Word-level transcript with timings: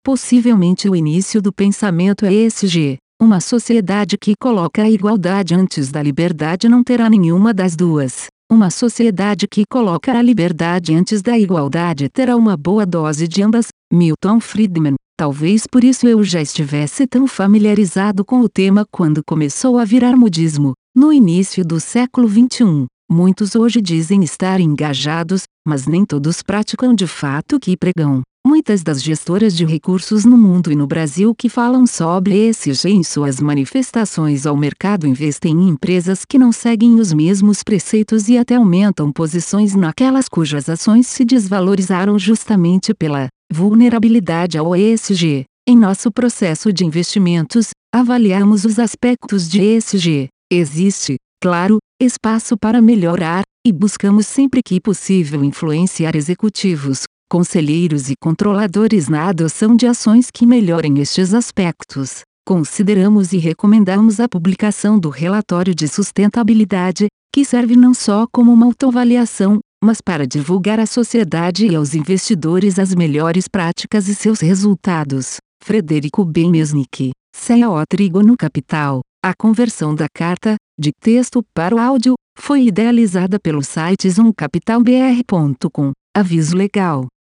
possivelmente 0.03 0.89
o 0.89 0.95
início 0.95 1.41
do 1.41 1.51
pensamento 1.51 2.25
ESG. 2.25 2.97
Uma 3.21 3.41
sociedade 3.41 4.17
que 4.17 4.33
coloca 4.39 4.83
a 4.83 4.89
igualdade 4.89 5.53
antes 5.55 5.91
da 5.91 6.01
liberdade 6.01 6.69
não 6.69 6.81
terá 6.83 7.09
nenhuma 7.09 7.53
das 7.53 7.75
duas. 7.75 8.27
Uma 8.49 8.69
sociedade 8.69 9.45
que 9.45 9.65
coloca 9.69 10.17
a 10.17 10.21
liberdade 10.21 10.95
antes 10.95 11.21
da 11.21 11.37
igualdade 11.37 12.07
terá 12.07 12.33
uma 12.33 12.55
boa 12.55 12.85
dose 12.85 13.27
de 13.27 13.43
ambas. 13.43 13.67
Milton 13.91 14.39
Friedman. 14.39 14.95
Talvez 15.17 15.67
por 15.69 15.83
isso 15.83 16.07
eu 16.07 16.23
já 16.23 16.41
estivesse 16.41 17.05
tão 17.05 17.27
familiarizado 17.27 18.23
com 18.23 18.39
o 18.39 18.47
tema 18.47 18.85
quando 18.89 19.21
começou 19.21 19.77
a 19.77 19.83
virar 19.83 20.15
modismo, 20.15 20.71
no 20.95 21.11
início 21.11 21.65
do 21.65 21.77
século 21.77 22.29
XXI. 22.29 22.85
Muitos 23.11 23.53
hoje 23.53 23.81
dizem 23.81 24.23
estar 24.23 24.61
engajados, 24.61 25.43
mas 25.67 25.85
nem 25.85 26.05
todos 26.05 26.41
praticam 26.41 26.95
de 26.95 27.05
fato 27.05 27.57
o 27.57 27.59
que 27.59 27.75
pregam. 27.75 28.21
Muitas 28.47 28.81
das 28.81 29.03
gestoras 29.03 29.53
de 29.53 29.65
recursos 29.65 30.23
no 30.23 30.37
mundo 30.37 30.71
e 30.71 30.75
no 30.75 30.87
Brasil 30.87 31.35
que 31.35 31.49
falam 31.49 31.85
sobre 31.85 32.47
ESG 32.47 32.87
em 32.87 33.03
suas 33.03 33.41
manifestações 33.41 34.45
ao 34.45 34.55
mercado 34.55 35.05
investem 35.05 35.51
em 35.51 35.67
empresas 35.67 36.23
que 36.23 36.39
não 36.39 36.53
seguem 36.53 36.97
os 36.97 37.11
mesmos 37.11 37.61
preceitos 37.61 38.29
e 38.29 38.37
até 38.37 38.55
aumentam 38.55 39.11
posições 39.11 39.75
naquelas 39.75 40.29
cujas 40.29 40.69
ações 40.69 41.07
se 41.07 41.25
desvalorizaram 41.25 42.17
justamente 42.17 42.93
pela 42.93 43.27
vulnerabilidade 43.51 44.57
ao 44.57 44.73
ESG. 44.73 45.43
Em 45.67 45.75
nosso 45.75 46.09
processo 46.09 46.71
de 46.71 46.85
investimentos, 46.85 47.71
avaliamos 47.93 48.63
os 48.63 48.79
aspectos 48.79 49.49
de 49.49 49.61
ESG. 49.61 50.29
Existe, 50.49 51.17
claro, 51.43 51.79
espaço 52.01 52.55
para 52.55 52.81
melhorar, 52.81 53.43
e 53.67 53.73
buscamos 53.73 54.25
sempre 54.25 54.61
que 54.65 54.79
possível 54.79 55.43
influenciar 55.43 56.15
executivos, 56.15 57.03
conselheiros 57.29 58.09
e 58.09 58.13
controladores 58.21 59.07
na 59.07 59.27
adoção 59.27 59.75
de 59.75 59.85
ações 59.85 60.29
que 60.31 60.45
melhorem 60.45 60.99
estes 60.99 61.33
aspectos. 61.33 62.21
Consideramos 62.45 63.33
e 63.33 63.37
recomendamos 63.37 64.19
a 64.19 64.29
publicação 64.29 64.97
do 64.97 65.09
relatório 65.09 65.75
de 65.75 65.87
sustentabilidade, 65.87 67.07
que 67.33 67.43
serve 67.43 67.75
não 67.75 67.93
só 67.93 68.25
como 68.31 68.53
uma 68.53 68.65
autoavaliação, 68.65 69.59
mas 69.83 69.99
para 70.01 70.25
divulgar 70.25 70.79
à 70.79 70.85
sociedade 70.85 71.67
e 71.67 71.75
aos 71.75 71.93
investidores 71.93 72.79
as 72.79 72.95
melhores 72.95 73.47
práticas 73.47 74.07
e 74.07 74.15
seus 74.15 74.39
resultados. 74.39 75.37
Frederico 75.63 76.23
B. 76.23 76.49
Mesnick, 76.49 77.11
CEO 77.35 77.83
Trigono 77.89 78.35
Capital. 78.37 79.01
A 79.23 79.33
conversão 79.35 79.93
da 79.93 80.07
carta, 80.07 80.55
de 80.79 80.91
texto 81.01 81.43
para 81.53 81.75
o 81.75 81.79
áudio, 81.79 82.13
foi 82.39 82.67
idealizada 82.67 83.37
pelo 83.39 83.61
site 83.61 84.09
zoomcapitalbr.com. 84.09 85.91
Aviso 86.15 86.55
legal. 86.55 87.07